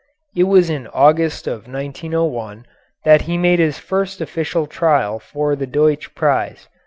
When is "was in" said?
0.45-0.87